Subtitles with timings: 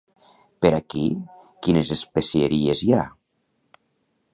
[0.65, 1.03] Per aquí
[1.67, 3.05] quines especieries hi ha?